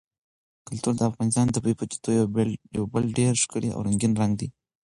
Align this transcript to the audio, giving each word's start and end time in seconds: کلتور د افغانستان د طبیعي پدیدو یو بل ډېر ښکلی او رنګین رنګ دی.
کلتور 0.67 0.93
د 0.97 1.01
افغانستان 1.09 1.43
د 1.45 1.51
طبیعي 1.57 1.75
پدیدو 1.79 2.09
یو 2.77 2.83
بل 2.93 3.03
ډېر 3.19 3.33
ښکلی 3.43 3.69
او 3.75 3.79
رنګین 3.87 4.13
رنګ 4.21 4.33
دی. 4.39 4.47